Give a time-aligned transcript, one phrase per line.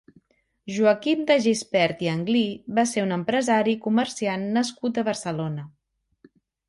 [0.75, 2.41] Joaquim De Gispert i Anglí
[2.79, 5.67] va ser un empresari i comerciant nascut a Barcelona.